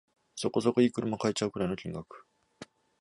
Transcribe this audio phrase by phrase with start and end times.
[0.35, 2.25] そこそこ良い車買えちゃうくらいの金額